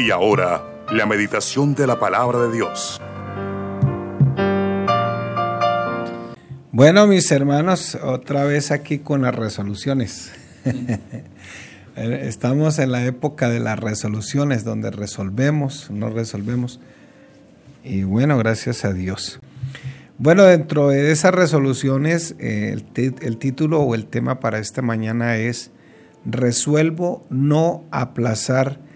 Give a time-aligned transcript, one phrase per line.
[0.00, 2.98] Y ahora, la meditación de la palabra de Dios.
[6.72, 10.32] Bueno, mis hermanos, otra vez aquí con las resoluciones.
[11.96, 16.80] Estamos en la época de las resoluciones, donde resolvemos, no resolvemos.
[17.84, 19.38] Y bueno, gracias a Dios.
[20.16, 25.36] Bueno, dentro de esas resoluciones, eh, el, el título o el tema para esta mañana
[25.36, 25.72] es
[26.24, 28.88] Resuelvo no aplazar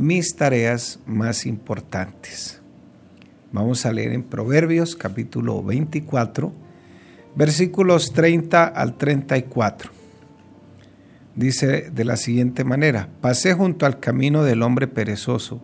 [0.00, 2.62] mis tareas más importantes.
[3.52, 6.54] Vamos a leer en Proverbios capítulo 24,
[7.34, 9.90] versículos 30 al 34.
[11.36, 15.60] Dice de la siguiente manera, pasé junto al camino del hombre perezoso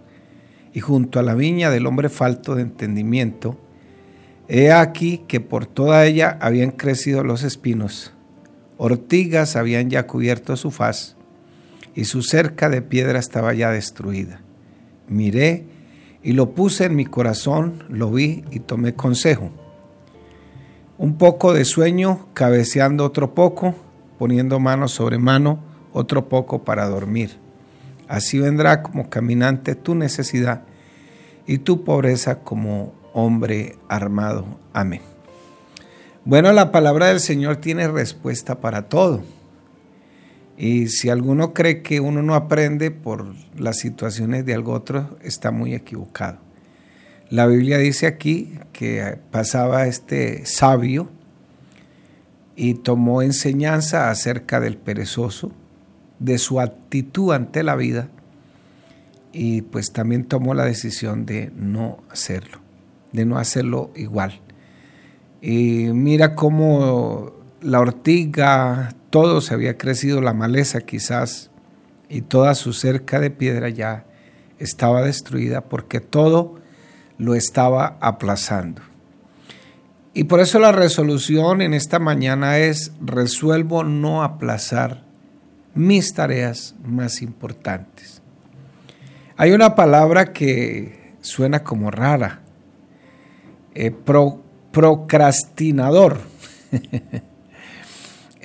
[0.75, 3.59] y junto a la viña del hombre falto de entendimiento.
[4.49, 8.13] He aquí que por toda ella habían crecido los espinos,
[8.77, 11.16] ortigas habían ya cubierto su faz,
[11.97, 14.41] y su cerca de piedra estaba ya destruida.
[15.09, 15.65] Miré
[16.23, 19.51] y lo puse en mi corazón, lo vi y tomé consejo.
[20.99, 23.75] Un poco de sueño, cabeceando otro poco,
[24.19, 25.59] poniendo mano sobre mano,
[25.93, 27.39] otro poco para dormir.
[28.09, 30.63] Así vendrá como caminante tu necesidad
[31.47, 34.47] y tu pobreza como hombre armado.
[34.75, 35.01] Amén.
[36.25, 39.23] Bueno, la palabra del Señor tiene respuesta para todo.
[40.57, 45.51] Y si alguno cree que uno no aprende por las situaciones de algo otro, está
[45.51, 46.39] muy equivocado.
[47.29, 51.11] La Biblia dice aquí que pasaba este sabio
[52.55, 55.53] y tomó enseñanza acerca del perezoso,
[56.19, 58.09] de su actitud ante la vida
[59.33, 62.61] y pues también tomó la decisión de no hacerlo,
[63.13, 64.41] de no hacerlo igual.
[65.43, 71.51] Y mira cómo la ortiga, todo se había crecido, la maleza quizás,
[72.11, 74.05] y toda su cerca de piedra ya
[74.59, 76.57] estaba destruida porque todo
[77.17, 78.83] lo estaba aplazando.
[80.13, 85.03] Y por eso la resolución en esta mañana es, resuelvo no aplazar
[85.75, 88.21] mis tareas más importantes.
[89.39, 92.43] Hay una palabra que suena como rara,
[93.75, 93.95] eh,
[94.73, 96.19] procrastinador.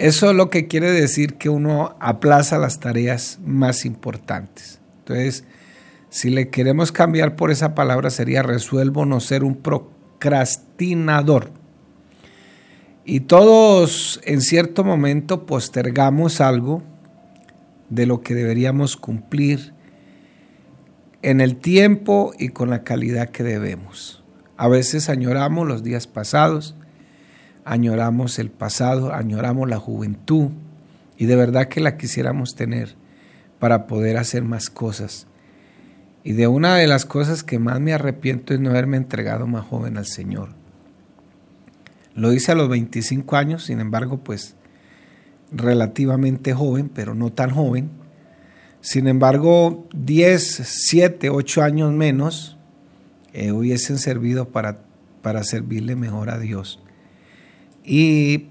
[0.01, 4.81] Eso es lo que quiere decir que uno aplaza las tareas más importantes.
[4.97, 5.43] Entonces,
[6.09, 11.51] si le queremos cambiar por esa palabra sería resuelvo no ser un procrastinador.
[13.05, 16.81] Y todos en cierto momento postergamos algo
[17.89, 19.75] de lo que deberíamos cumplir
[21.21, 24.23] en el tiempo y con la calidad que debemos.
[24.57, 26.75] A veces añoramos los días pasados,
[27.71, 30.49] añoramos el pasado, añoramos la juventud
[31.17, 32.95] y de verdad que la quisiéramos tener
[33.59, 35.25] para poder hacer más cosas.
[36.21, 39.65] Y de una de las cosas que más me arrepiento es no haberme entregado más
[39.65, 40.49] joven al Señor.
[42.13, 44.55] Lo hice a los 25 años, sin embargo, pues
[45.49, 47.89] relativamente joven, pero no tan joven.
[48.81, 52.57] Sin embargo, 10, 7, 8 años menos
[53.31, 54.79] eh, hubiesen servido para,
[55.21, 56.81] para servirle mejor a Dios.
[57.83, 58.49] Y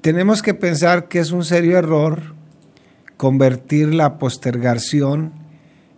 [0.00, 2.34] tenemos que pensar que es un serio error
[3.16, 5.32] convertir la postergación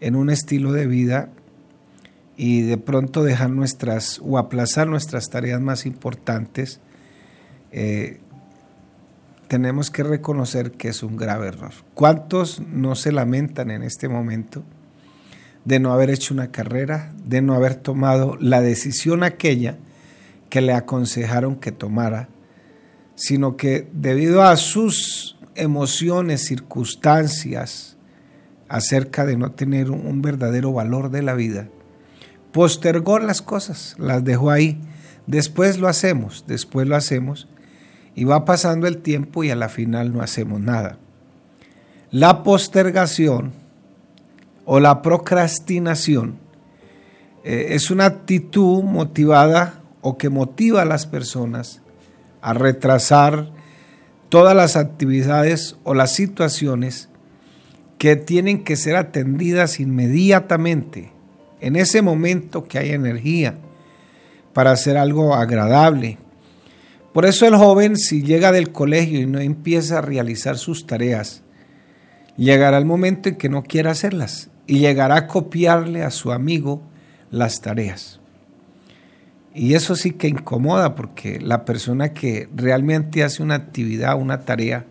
[0.00, 1.30] en un estilo de vida
[2.36, 6.80] y de pronto dejar nuestras o aplazar nuestras tareas más importantes,
[7.72, 8.20] eh,
[9.48, 11.72] tenemos que reconocer que es un grave error.
[11.94, 14.62] ¿Cuántos no se lamentan en este momento
[15.64, 19.78] de no haber hecho una carrera, de no haber tomado la decisión aquella
[20.50, 22.28] que le aconsejaron que tomara
[23.14, 27.97] sino que debido a sus emociones, circunstancias
[28.69, 31.69] acerca de no tener un verdadero valor de la vida,
[32.52, 34.80] postergó las cosas, las dejó ahí.
[35.26, 37.48] Después lo hacemos, después lo hacemos
[38.14, 40.98] y va pasando el tiempo y a la final no hacemos nada.
[42.10, 43.52] La postergación
[44.64, 46.38] o la procrastinación
[47.43, 51.82] eh, es una actitud motivada o que motiva a las personas
[52.44, 53.49] a retrasar
[54.29, 57.08] todas las actividades o las situaciones
[57.96, 61.11] que tienen que ser atendidas inmediatamente,
[61.62, 63.55] en ese momento que hay energía,
[64.52, 66.19] para hacer algo agradable.
[67.14, 71.43] Por eso el joven, si llega del colegio y no empieza a realizar sus tareas,
[72.37, 76.82] llegará el momento en que no quiera hacerlas y llegará a copiarle a su amigo
[77.31, 78.20] las tareas.
[79.54, 84.84] Y eso sí que incomoda porque la persona que realmente hace una actividad, una tarea,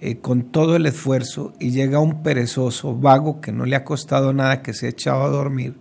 [0.00, 4.32] eh, con todo el esfuerzo y llega un perezoso, vago, que no le ha costado
[4.32, 5.74] nada, que se ha echado a dormir,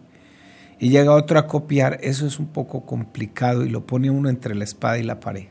[0.78, 4.56] y llega otro a copiar, eso es un poco complicado y lo pone uno entre
[4.56, 5.46] la espada y la pared.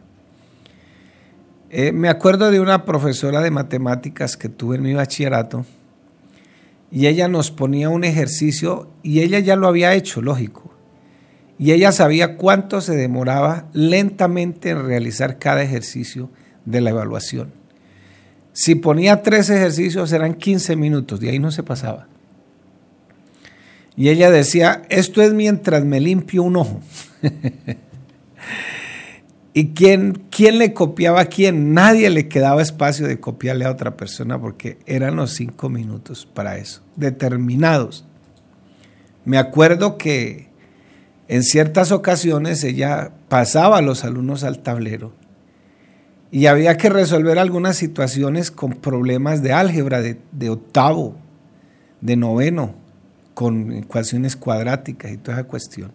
[1.70, 5.66] Eh, me acuerdo de una profesora de matemáticas que tuve en mi bachillerato
[6.90, 10.67] y ella nos ponía un ejercicio y ella ya lo había hecho, lógico.
[11.58, 16.30] Y ella sabía cuánto se demoraba lentamente en realizar cada ejercicio
[16.64, 17.52] de la evaluación.
[18.52, 22.06] Si ponía tres ejercicios eran 15 minutos, de ahí no se pasaba.
[23.96, 26.80] Y ella decía, esto es mientras me limpio un ojo.
[29.54, 31.74] ¿Y quién, quién le copiaba a quién?
[31.74, 36.58] Nadie le quedaba espacio de copiarle a otra persona porque eran los cinco minutos para
[36.58, 38.04] eso, determinados.
[39.24, 40.48] Me acuerdo que
[41.28, 45.12] en ciertas ocasiones ella pasaba a los alumnos al tablero
[46.30, 51.16] y había que resolver algunas situaciones con problemas de álgebra, de, octavo,
[52.00, 52.74] de noveno,
[53.34, 55.92] con ecuaciones cuadráticas y toda esa cuestión.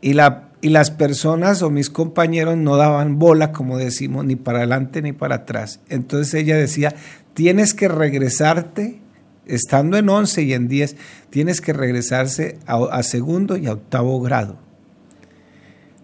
[0.00, 4.58] Y, la, y las personas o mis compañeros no daban bola, como decimos, ni para
[4.58, 5.80] adelante ni para atrás.
[5.88, 6.94] Entonces ella decía,
[7.34, 9.01] tienes que regresarte,
[9.46, 10.96] estando en 11 y en 10,
[11.30, 14.58] tienes que regresarse a segundo y octavo grado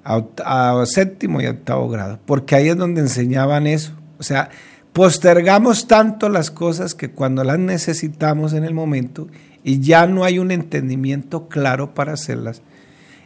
[0.09, 3.93] a, séptimo y octavo grado, porque ahí es donde enseñaban eso.
[4.19, 4.51] O sea,
[4.93, 9.29] postergamos tanto las cosas que cuando las necesitamos en el momento
[9.63, 12.63] y ya no hay un entendimiento claro para hacerlas,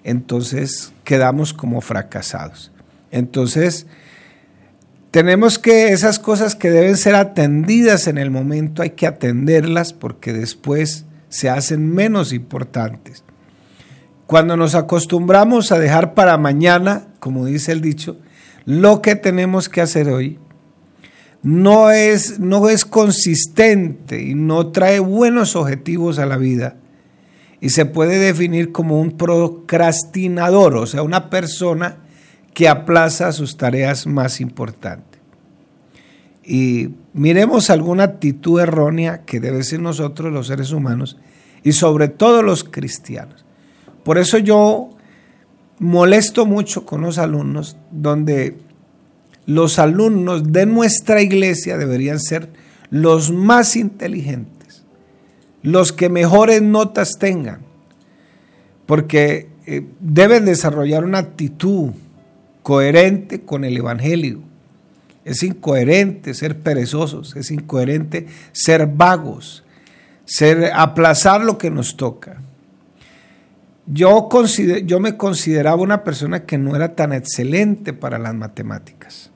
[0.03, 2.73] entonces quedamos como fracasados.
[3.11, 3.87] Entonces,
[5.12, 10.32] tenemos que esas cosas que deben ser atendidas en el momento, hay que atenderlas porque
[10.32, 13.23] después se hacen menos importantes.
[14.26, 18.17] Cuando nos acostumbramos a dejar para mañana, como dice el dicho,
[18.64, 20.38] lo que tenemos que hacer hoy,
[21.43, 26.76] no es, no es consistente y no trae buenos objetivos a la vida.
[27.61, 32.02] Y se puede definir como un procrastinador, o sea, una persona
[32.55, 35.21] que aplaza sus tareas más importantes.
[36.45, 41.17] Y miremos alguna actitud errónea que debe ser nosotros los seres humanos
[41.63, 43.45] y sobre todo los cristianos.
[44.05, 44.91] Por eso yo
[45.79, 48.59] molesto mucho con los alumnos, donde
[49.47, 52.51] los alumnos de nuestra iglesia deberían ser
[52.91, 54.85] los más inteligentes,
[55.63, 57.61] los que mejores notas tengan,
[58.87, 61.93] porque eh, deben desarrollar una actitud
[62.62, 64.41] coherente con el Evangelio.
[65.25, 69.62] Es incoherente ser perezosos, es incoherente ser vagos,
[70.25, 72.41] ser aplazar lo que nos toca.
[73.87, 74.29] Yo,
[74.85, 79.31] yo me consideraba una persona que no era tan excelente para las matemáticas.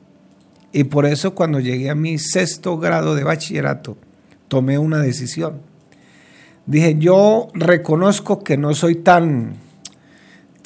[0.73, 3.97] Y por eso cuando llegué a mi sexto grado de bachillerato,
[4.49, 5.61] tomé una decisión.
[6.67, 9.55] Dije, yo reconozco que no soy tan,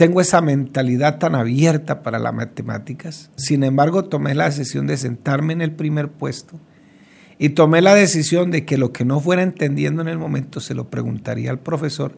[0.01, 3.29] tengo esa mentalidad tan abierta para las matemáticas.
[3.37, 6.59] Sin embargo, tomé la decisión de sentarme en el primer puesto
[7.39, 10.73] y tomé la decisión de que lo que no fuera entendiendo en el momento se
[10.73, 12.17] lo preguntaría al profesor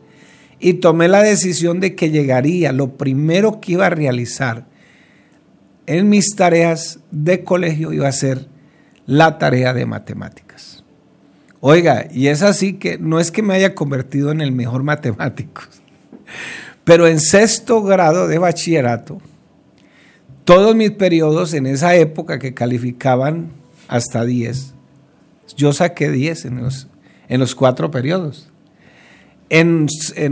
[0.60, 4.66] y tomé la decisión de que llegaría, lo primero que iba a realizar
[5.86, 8.46] en mis tareas de colegio iba a ser
[9.06, 10.84] la tarea de matemáticas.
[11.58, 15.62] Oiga, y es así que no es que me haya convertido en el mejor matemático,
[16.84, 19.18] pero en sexto grado de bachillerato,
[20.44, 23.52] todos mis periodos en esa época que calificaban
[23.88, 24.74] hasta 10,
[25.56, 26.88] yo saqué 10 en los,
[27.28, 28.48] en los cuatro periodos.
[29.48, 29.86] En,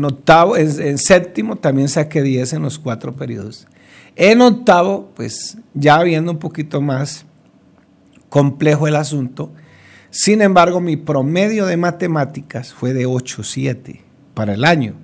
[0.05, 3.67] octavo, en, séptimo también saqué 10 en los cuatro periodos.
[4.17, 7.27] En octavo, pues ya viendo un poquito más
[8.31, 9.53] complejo el asunto,
[10.09, 14.01] sin embargo mi promedio de matemáticas fue de 8.7
[14.35, 14.95] para el año.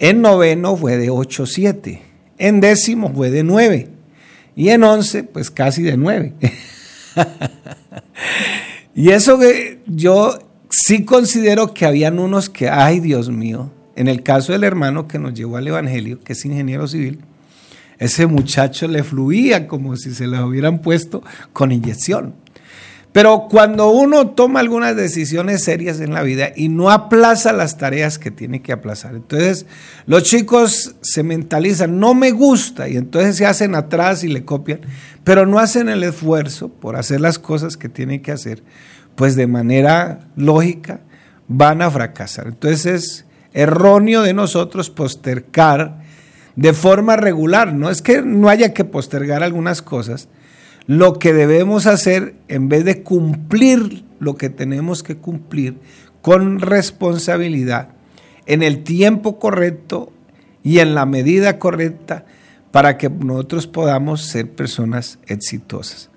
[0.00, 2.00] En noveno fue de 8.7.
[2.38, 3.88] En décimo fue de 9.
[4.56, 6.34] Y en once, pues casi de 9.
[8.94, 10.38] y eso que yo
[10.70, 15.18] sí considero que habían unos que, ay Dios mío, en el caso del hermano que
[15.18, 17.20] nos llevó al Evangelio, que es ingeniero civil,
[17.98, 22.34] ese muchacho le fluía como si se le hubieran puesto con inyección.
[23.12, 28.18] Pero cuando uno toma algunas decisiones serias en la vida y no aplaza las tareas
[28.18, 29.66] que tiene que aplazar, entonces
[30.06, 34.80] los chicos se mentalizan, no me gusta, y entonces se hacen atrás y le copian,
[35.24, 38.62] pero no hacen el esfuerzo por hacer las cosas que tienen que hacer
[39.20, 41.00] pues de manera lógica
[41.46, 42.46] van a fracasar.
[42.46, 46.00] Entonces es erróneo de nosotros postergar
[46.56, 47.74] de forma regular.
[47.74, 50.28] No es que no haya que postergar algunas cosas.
[50.90, 55.76] Lo que debemos hacer en vez de cumplir lo que tenemos que cumplir
[56.20, 57.90] con responsabilidad,
[58.46, 60.12] en el tiempo correcto
[60.64, 62.24] y en la medida correcta
[62.72, 66.10] para que nosotros podamos ser personas exitosas.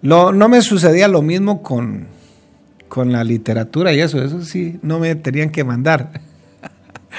[0.00, 2.06] no me sucedía lo mismo con,
[2.88, 6.22] con la literatura y eso, eso sí, no me tenían que mandar.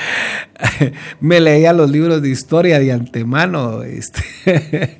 [1.19, 3.83] me leía los libros de historia de antemano.
[3.83, 4.23] Este,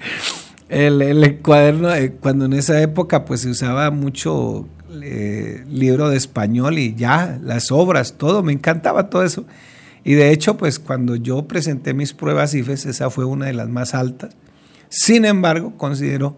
[0.70, 4.68] el, cuaderno, eh, cuando en esa época pues se usaba mucho
[5.02, 9.46] eh, libro de español y ya, las obras, todo, me encantaba todo eso.
[10.04, 13.68] Y de hecho, pues cuando yo presenté mis pruebas IFES, esa fue una de las
[13.68, 14.36] más altas.
[14.90, 16.38] Sin embargo, considero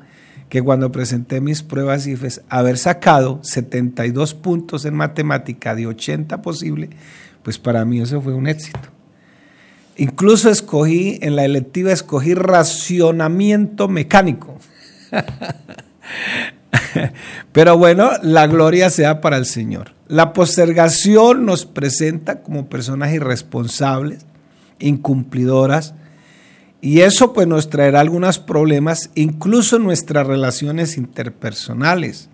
[0.49, 6.89] que cuando presenté mis pruebas IFES, haber sacado 72 puntos en matemática de 80 posible,
[7.43, 8.89] pues para mí eso fue un éxito.
[9.97, 14.57] Incluso escogí, en la electiva escogí racionamiento mecánico.
[17.51, 19.93] Pero bueno, la gloria sea para el Señor.
[20.07, 24.25] La postergación nos presenta como personas irresponsables,
[24.79, 25.93] incumplidoras,
[26.81, 32.29] y eso pues nos traerá algunos problemas, incluso en nuestras relaciones interpersonales,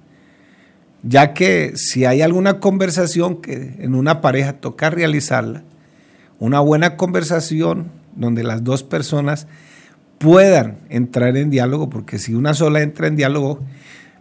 [1.03, 5.63] ya que si hay alguna conversación que en una pareja toca realizarla,
[6.39, 9.47] una buena conversación donde las dos personas
[10.17, 13.59] puedan entrar en diálogo, porque si una sola entra en diálogo,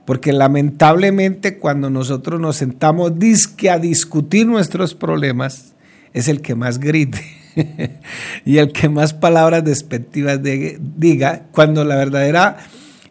[0.05, 5.75] porque lamentablemente cuando nosotros nos sentamos disque a discutir nuestros problemas,
[6.13, 7.21] es el que más grite
[8.45, 12.59] y el que más palabras despectivas diga, cuando la verdadera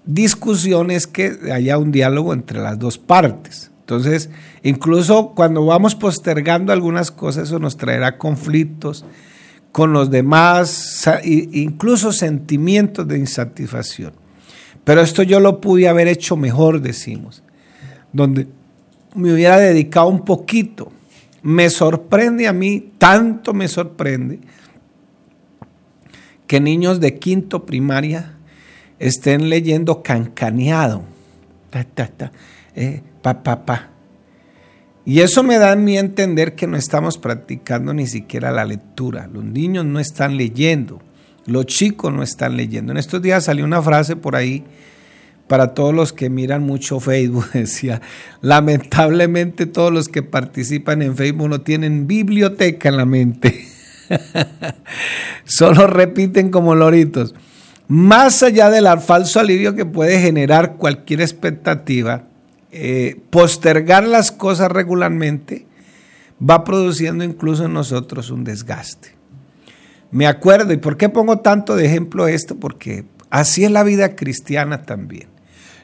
[0.06, 3.72] discusión es que haya un diálogo entre las dos partes.
[3.86, 4.32] Entonces,
[4.64, 9.06] incluso cuando vamos postergando algunas cosas, eso nos traerá conflictos
[9.72, 14.14] con los demás, incluso sentimientos de insatisfacción.
[14.84, 17.44] Pero esto yo lo pude haber hecho mejor, decimos,
[18.12, 18.48] donde
[19.14, 20.92] me hubiera dedicado un poquito.
[21.44, 24.40] Me sorprende a mí, tanto me sorprende,
[26.48, 28.34] que niños de quinto primaria
[28.98, 31.04] estén leyendo cancaneado.
[31.70, 32.32] Ta, ta, ta,
[32.76, 33.90] eh, pa, pa, pa.
[35.04, 39.26] Y eso me da a mí entender que no estamos practicando ni siquiera la lectura.
[39.26, 41.02] Los niños no están leyendo.
[41.48, 42.92] Los chicos no están leyendo.
[42.92, 44.64] En estos días salió una frase por ahí
[45.48, 47.50] para todos los que miran mucho Facebook.
[47.54, 48.00] Decía,
[48.42, 53.66] lamentablemente todos los que participan en Facebook no tienen biblioteca en la mente.
[55.46, 57.34] Solo repiten como loritos.
[57.88, 62.28] Más allá del falso alivio que puede generar cualquier expectativa,
[62.78, 65.66] eh, postergar las cosas regularmente
[66.42, 69.16] va produciendo incluso en nosotros un desgaste.
[70.12, 72.58] Me acuerdo, ¿y por qué pongo tanto de ejemplo esto?
[72.58, 75.30] Porque así es la vida cristiana también.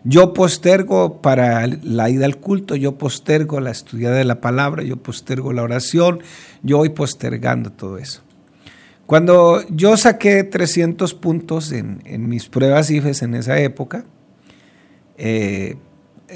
[0.04, 4.98] Yo postergo para la ida al culto, yo postergo la estudia de la palabra, yo
[4.98, 6.20] postergo la oración,
[6.62, 8.22] yo voy postergando todo eso.
[9.06, 14.04] Cuando yo saqué 300 puntos en, mis pruebas IFES en esa época,
[15.18, 15.78] eh,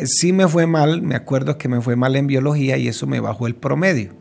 [0.04, 3.20] sí me fue mal, me acuerdo que me fue mal en biología y eso me
[3.20, 4.12] bajó el promedio.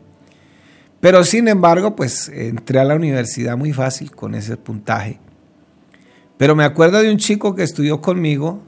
[0.99, 5.19] Pero sin embargo, pues entré a la universidad muy fácil con ese puntaje.
[6.37, 8.63] Pero me acuerdo de un chico que estudió conmigo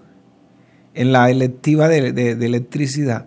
[0.94, 3.26] en la electiva de, electricidad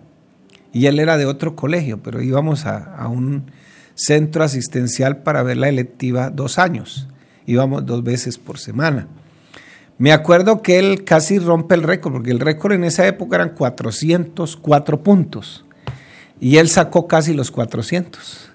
[0.73, 3.51] y él era de otro colegio, pero íbamos a, un
[3.95, 7.07] centro asistencial para ver la electiva dos años.
[7.45, 9.07] Íbamos dos veces por semana.
[10.01, 13.49] Me acuerdo que él casi rompe el récord, porque el récord en esa época eran
[13.51, 15.63] 404 puntos.
[16.39, 18.49] Y él sacó casi los 400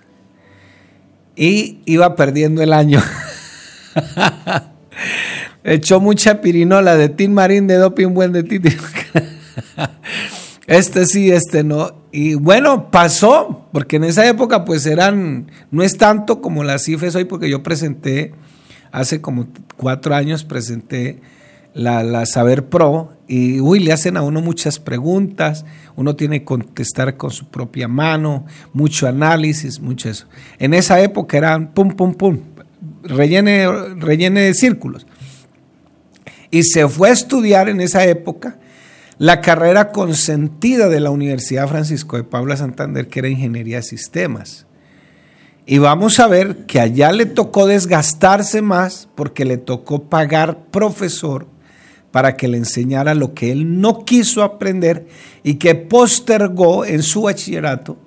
[1.36, 3.00] y iba perdiendo el año.
[5.62, 8.76] Echó mucha pirinola de Tin Marín, de Dopi, un buen de Titi.
[10.66, 11.94] este sí, este no.
[12.10, 17.14] Y bueno, pasó, porque en esa época pues eran, no es tanto como las cifras
[17.14, 18.34] hoy, porque yo presenté,
[18.90, 21.20] hace como cuatro años presenté
[21.76, 25.64] la, Saber Pro y uy, le hacen a uno muchas preguntas,
[25.94, 30.26] uno tiene que contestar con su propia mano, mucho análisis, mucho eso.
[30.58, 32.40] En esa época eran pum, pum, pum,
[33.02, 35.06] rellene, rellene de círculos.
[36.50, 38.58] Y se fue a estudiar en esa época
[39.18, 44.66] la carrera consentida de la Universidad Francisco de Paula Santander, que era Ingeniería de Sistemas.
[45.66, 51.48] Y vamos a ver que allá le tocó desgastarse más porque le tocó pagar profesor
[52.10, 55.06] para que le enseñara lo que él no quiso aprender
[55.42, 57.98] y que postergó en su bachillerato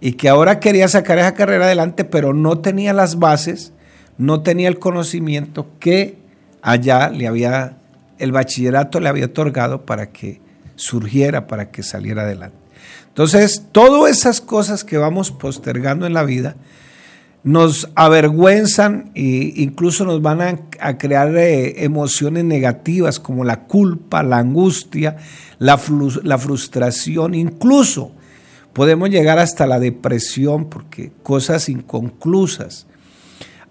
[0.00, 3.72] y que ahora quería sacar esa carrera adelante, pero no tenía las bases,
[4.18, 6.18] no tenía el conocimiento que
[6.62, 7.78] allá le había
[8.18, 10.40] el bachillerato le había otorgado para que
[10.74, 12.56] surgiera, para que saliera adelante.
[13.08, 16.56] Entonces, todas esas cosas que vamos postergando en la vida
[17.44, 20.40] nos avergüenzan e incluso nos van
[20.80, 25.16] a, crear eh, emociones negativas como la culpa, la angustia,
[25.58, 28.12] la, frustración, incluso
[28.72, 32.86] podemos llegar hasta la depresión porque cosas inconclusas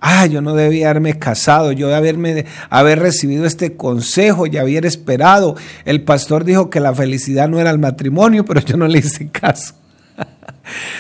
[0.06, 4.86] ah, yo no debía haberme casado, yo de haberme, haber recibido este consejo y haber
[4.86, 5.56] esperado.
[5.84, 9.30] El pastor dijo que la felicidad no era el matrimonio, pero yo no le hice
[9.30, 9.74] caso.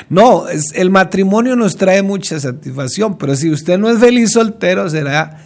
[0.09, 5.41] No, el matrimonio nos trae mucha satisfacción, pero si usted no es feliz soltero, será,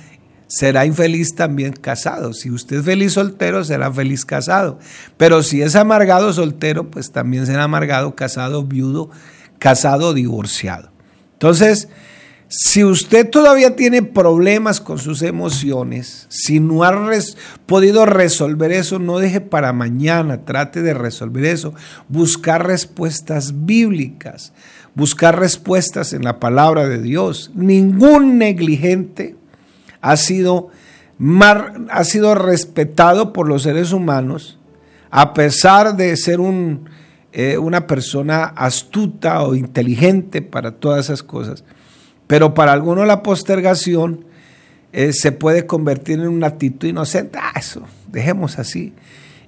[0.48, 2.34] será infeliz también casado.
[2.34, 4.80] Si usted es feliz soltero, será feliz casado.
[5.18, 9.10] Pero si es amargado soltero, pues también será amargado casado, viudo,
[9.60, 10.92] casado, divorciado.
[11.34, 11.88] Entonces,
[12.52, 17.12] si usted todavía tiene problemas con sus emociones, si no ha
[17.68, 21.76] podido resolver eso, no deje para mañana, trate de resolver eso.
[22.08, 24.52] Buscar respuestas bíblicas,
[24.96, 27.52] buscar respuestas en la palabra de Dios.
[27.54, 29.36] Ningún negligente
[30.02, 30.70] ha sido,
[31.92, 34.58] ha sido respetado por los seres humanos,
[35.12, 36.90] a pesar de ser un,
[37.32, 41.64] eh, una persona astuta o inteligente para todas esas cosas
[42.30, 44.24] pero para algunos la postergación
[44.94, 47.40] eh, se puede convertir en una actitud inocente.
[47.42, 48.94] Ah, eso, dejemos así.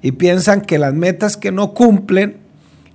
[0.02, 2.38] Y piensan que las metas que no cumplen,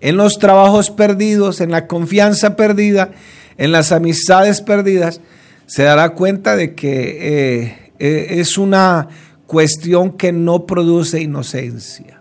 [0.00, 3.12] en los trabajos perdidos, en la confianza perdida,
[3.58, 5.20] en las amistades perdidas,
[5.66, 9.06] se dará cuenta de que eh, eh, es una
[9.46, 12.20] cuestión que no produce inocencia.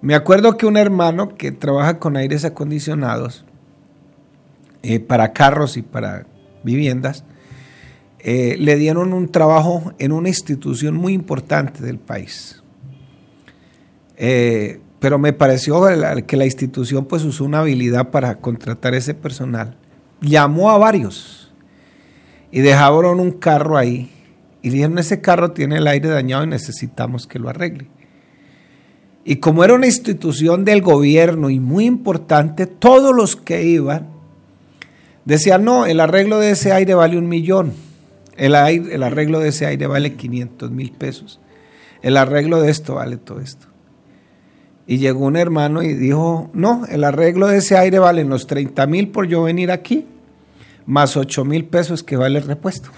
[0.00, 3.44] Me acuerdo que un hermano que trabaja con aires acondicionados
[5.06, 6.24] para carros y para
[6.62, 7.24] viviendas,
[8.20, 12.62] eh, le dieron un trabajo en una institución muy importante del país.
[14.16, 15.80] Eh, pero me pareció
[16.26, 19.76] que la institución pues usó una habilidad para contratar ese personal.
[20.20, 21.52] Llamó a varios
[22.50, 24.10] y dejaron un carro ahí
[24.60, 27.88] y dijeron ese carro tiene el aire dañado y necesitamos que lo arregle.
[29.24, 34.17] Y como era una institución del gobierno y muy importante, todos los que iban
[35.28, 37.74] Decía, no, el arreglo de ese aire vale un millón.
[38.38, 41.38] El, el arreglo de ese aire vale 500 mil pesos.
[42.00, 43.66] El arreglo de esto vale todo esto.
[44.86, 48.86] Y llegó un hermano y dijo, no, el arreglo de ese aire vale los 30
[48.86, 50.06] mil por yo venir aquí,
[50.86, 52.88] más 8 mil pesos que vale el repuesto.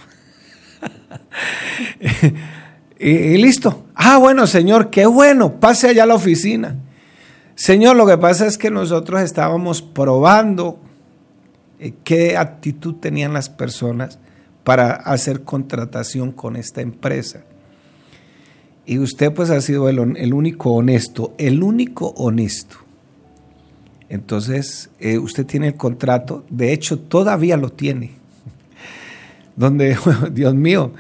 [3.01, 3.87] y, y, listo.
[3.97, 6.77] Ah, bueno, señor, qué bueno, pase allá a la oficina.
[7.57, 10.79] Señor, lo que pasa es que nosotros estábamos probando
[11.81, 14.19] eh, qué actitud tenían las personas
[14.65, 17.43] para hacer contratación con esta empresa.
[18.85, 19.99] Y usted pues ha sido el,
[20.35, 22.77] único honesto, el único honesto.
[24.11, 28.11] Entonces, eh, usted tiene el contrato, de hecho todavía lo tiene,
[29.57, 29.97] donde,
[30.33, 30.93] Dios mío,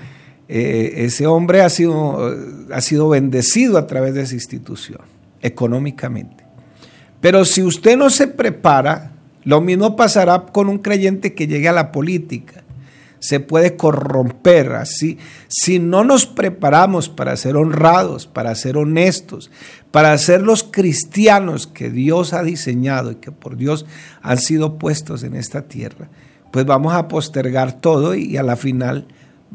[0.48, 2.34] eh, ese hombre ha sido,
[2.72, 5.00] ha sido bendecido a través de esa institución,
[5.42, 6.44] económicamente.
[7.20, 9.12] Pero si usted no se prepara,
[9.44, 12.64] lo mismo pasará con un creyente que llegue a la política.
[13.20, 15.18] Se puede corromper así.
[15.48, 19.50] Si no nos preparamos para ser honrados, para ser honestos,
[19.90, 23.86] para ser los cristianos que Dios ha diseñado y que por Dios
[24.22, 26.08] han sido puestos en esta tierra,
[26.50, 29.06] pues vamos a postergar todo y a la final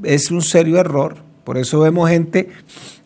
[0.03, 1.17] es un serio error.
[1.43, 2.49] Por eso vemos gente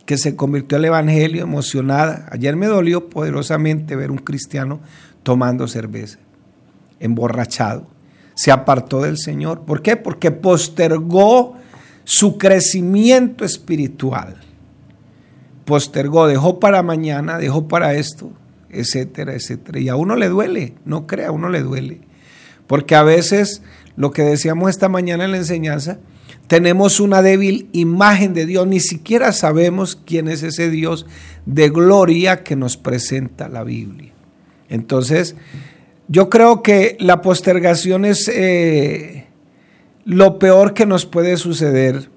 [0.06, 2.28] que se convirtió al Evangelio emocionada.
[2.32, 4.82] Ayer me dolió poderosamente ver un cristiano
[5.24, 6.20] tomando cerveza
[7.00, 7.88] emborrachado.
[8.36, 9.62] Se apartó del Señor.
[9.62, 9.98] ¿Por qué?
[9.98, 11.56] Porque postergó
[12.04, 14.38] su crecimiento espiritual.
[15.66, 18.32] Postergó, dejó para mañana, dejó para esto,
[18.70, 19.80] etcétera, etcétera.
[19.80, 22.02] Y a uno le duele, no crea, a uno le duele.
[22.66, 23.62] Porque a veces,
[23.96, 26.00] lo que decíamos esta mañana en la enseñanza,
[26.48, 31.06] tenemos una débil imagen de Dios, ni siquiera sabemos quién es ese Dios
[31.46, 34.14] de gloria que nos presenta la Biblia.
[34.68, 35.36] Entonces,
[36.12, 39.28] yo creo que la postergación es eh,
[40.06, 42.10] lo peor que nos puede suceder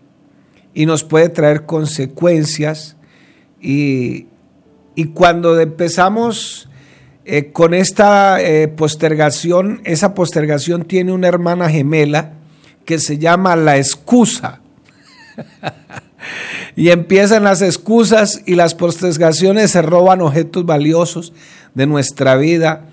[0.73, 2.97] y nos puede traer consecuencias.
[3.61, 4.27] Y,
[5.15, 6.71] cuando empezamos
[7.27, 12.33] eh, con esta eh, postergación, esa postergación tiene una hermana gemela
[12.87, 14.61] que se llama la excusa.
[16.77, 21.35] y empiezan las excusas y las postergaciones se roban objetos valiosos
[21.75, 22.92] de nuestra vida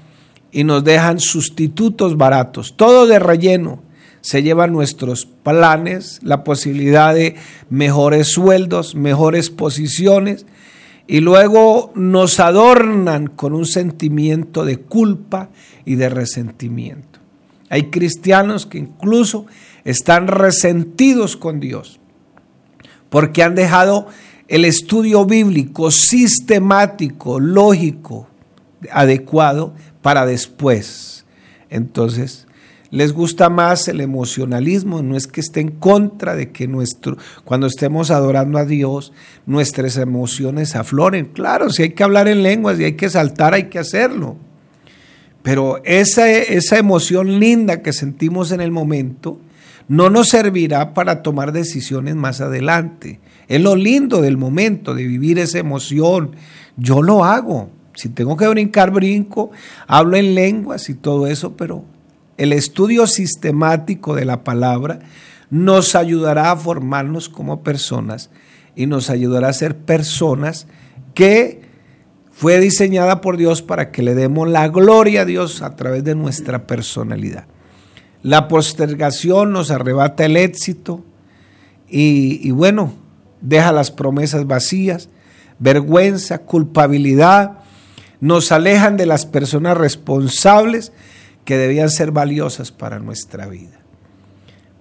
[0.52, 3.82] y nos dejan sustitutos baratos, todo de relleno.
[4.22, 7.36] se llevan nuestros planes, la posibilidad de
[7.70, 10.46] mejores sueldos, mejores posiciones,
[11.08, 15.50] y luego nos adornan con un sentimiento de culpa
[15.86, 17.20] y de resentimiento.
[17.70, 19.46] Hay cristianos que incluso
[19.86, 22.00] están resentidos con Dios
[23.10, 24.08] porque han dejado
[24.48, 28.28] el estudio bíblico sistemático, lógico,
[28.92, 29.74] adecuado
[30.10, 31.24] para después.
[31.70, 32.48] Entonces,
[32.90, 37.68] les gusta más el emocionalismo, no es que esté en contra de que nuestro, cuando
[37.68, 39.14] estemos adorando a Dios,
[39.46, 41.26] nuestras emociones afloren.
[41.26, 44.36] Claro, si hay que hablar en lenguas y hay que saltar, hay que hacerlo.
[45.44, 49.40] Pero esa, esa emoción linda que sentimos en el momento
[49.88, 53.20] no nos servirá para tomar decisiones más adelante.
[53.48, 56.32] Es lo lindo del momento, de vivir esa emoción.
[56.78, 57.70] Yo lo hago.
[58.00, 59.52] Si tengo que brincar, brinco,
[59.86, 61.84] hablo en lenguas y todo eso, pero
[62.38, 65.00] el estudio sistemático de la palabra
[65.50, 68.30] nos ayudará a formarnos como personas
[68.74, 70.66] y nos ayudará a ser personas
[71.14, 71.60] que
[72.32, 76.16] fue diseñada por Dios para que le demos la gloria a Dios a través de
[76.16, 77.48] nuestra personalidad.
[78.24, 81.04] La postergación nos arrebata el éxito
[81.90, 82.94] y, bueno,
[83.42, 85.10] deja las promesas vacías,
[85.60, 87.60] vergüenza, culpabilidad,
[88.22, 90.92] nos alejan de las personas responsables
[91.46, 93.80] que debían ser valiosas para nuestra vida.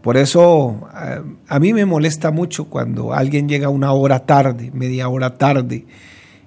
[0.03, 0.89] Por eso
[1.49, 5.87] a, mí me molesta mucho cuando alguien llega una hora tarde, media hora tarde,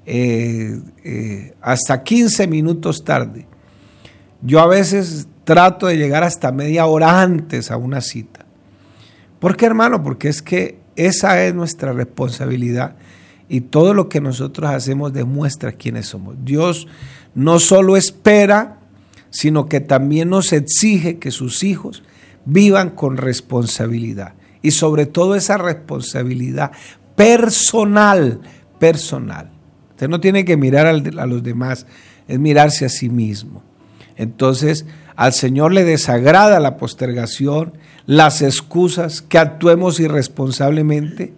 [0.05, 3.45] eh, eh, hasta 15 minutos tarde.
[4.41, 8.45] Yo a veces trato de llegar hasta media hora antes a una cita.
[9.39, 10.01] ¿Por qué, hermano?
[10.01, 12.95] Porque es que esa es nuestra responsabilidad
[13.51, 16.35] y todo lo que nosotros hacemos demuestra quiénes somos.
[16.43, 16.87] Dios
[17.35, 18.79] no solo espera
[19.31, 22.03] sino que también nos exige que sus hijos
[22.45, 24.33] vivan con responsabilidad.
[24.61, 26.71] Y sobre todo esa responsabilidad
[27.15, 28.41] personal,
[28.77, 29.49] personal.
[29.91, 31.87] Usted no tiene que mirar a los demás,
[32.27, 33.63] es mirarse a sí mismo.
[34.17, 34.85] Entonces,
[35.15, 37.73] al Señor le desagrada la postergación,
[38.05, 41.33] las excusas, que actuemos irresponsablemente.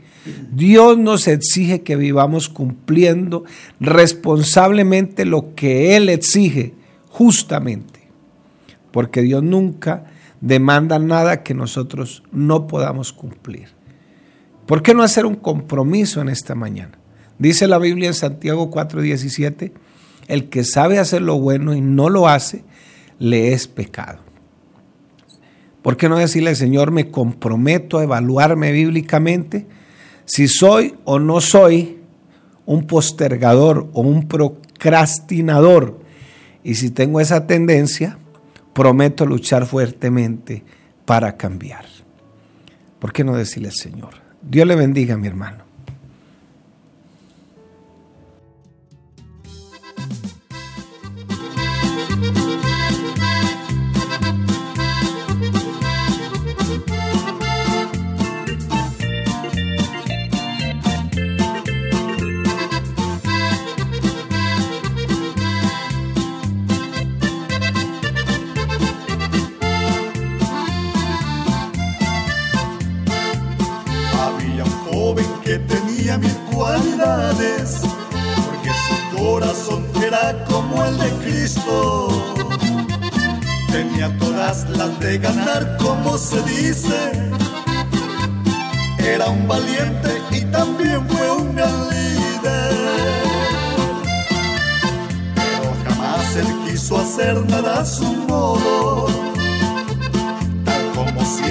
[0.52, 3.44] Dios nos exige que vivamos cumpliendo
[3.80, 6.74] responsablemente lo que Él exige
[7.10, 8.00] justamente,
[8.92, 10.06] porque Dios nunca
[10.40, 13.70] demanda nada que nosotros no podamos cumplir.
[14.66, 16.98] ¿Por qué no hacer un compromiso en esta mañana?
[17.38, 19.74] Dice la Biblia en Santiago 4:17,
[20.28, 22.64] el que sabe hacer lo bueno y no lo hace,
[23.20, 24.20] le es pecado.
[25.82, 29.68] ¿Por qué no decirle, Señor, me comprometo a evaluarme bíblicamente
[30.26, 32.00] si soy o no soy
[32.66, 36.00] un postergador o un procrastinador
[36.64, 38.18] y si tengo esa tendencia,
[38.74, 40.64] prometo luchar fuertemente
[41.06, 41.86] para cambiar.
[43.00, 44.14] ¿Por qué no decirle al Señor?
[44.42, 45.64] Dios le bendiga, mi hermano.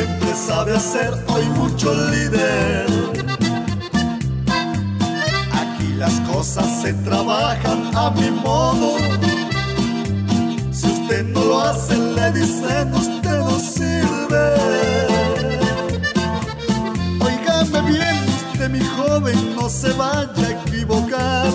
[0.02, 2.86] Siempre sabe hacer hoy mucho líder.
[5.62, 8.96] Aquí las cosas se trabajan a mi modo.
[10.72, 13.40] Si usted no lo hace, le dicen usted
[13.74, 14.46] sirve.
[17.20, 18.18] Óigame bien,
[18.52, 21.50] usted mi joven, no se vaya a equivocar.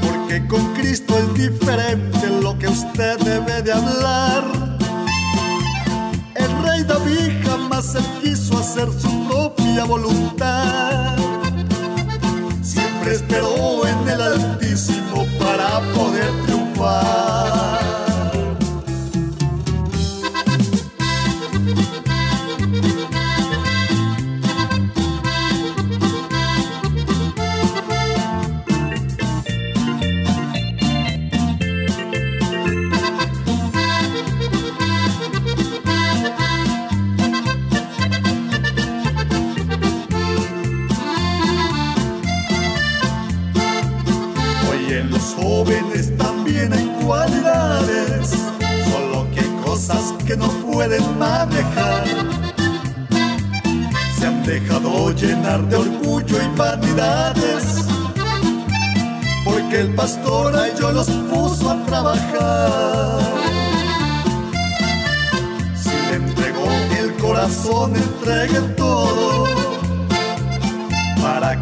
[0.00, 4.55] Porque con Cristo es diferente lo que usted debe de hablar.
[6.88, 11.16] El rey David jamás se quiso hacer su propia voluntad.
[12.62, 16.65] Siempre esperó en el Altísimo para poder triunfar.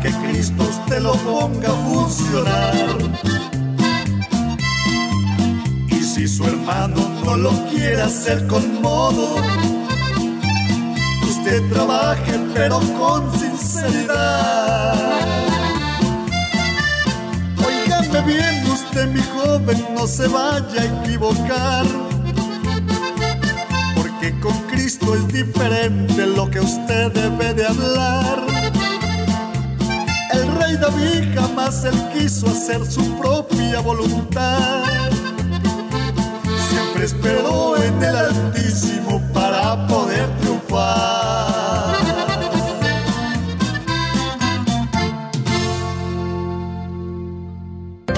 [0.04, 3.24] Que Cristo usted lo ponga a funcionar
[6.14, 9.34] si su hermano no lo quiere hacer con modo,
[11.22, 14.94] usted trabaje pero con sinceridad.
[17.66, 21.86] Óigame bien usted mi joven, no se vaya a equivocar.
[23.96, 28.63] Porque con Cristo es diferente lo que usted debe de hablar.
[30.76, 34.84] David jamás él quiso hacer su propia voluntad.
[36.68, 41.13] Siempre esperó en el Altísimo para poder triunfar.